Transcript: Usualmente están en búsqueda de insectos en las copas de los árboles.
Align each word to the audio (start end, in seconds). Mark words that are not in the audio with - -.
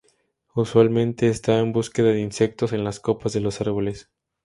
Usualmente 0.55 1.27
están 1.27 1.59
en 1.59 1.71
búsqueda 1.73 2.07
de 2.07 2.21
insectos 2.21 2.73
en 2.73 2.83
las 2.83 2.99
copas 2.99 3.33
de 3.33 3.39
los 3.41 3.61
árboles. 3.61 4.09